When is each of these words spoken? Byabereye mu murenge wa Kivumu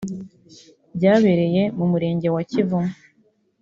Byabereye 0.95 1.63
mu 1.77 1.85
murenge 1.91 2.27
wa 2.35 2.41
Kivumu 2.49 2.93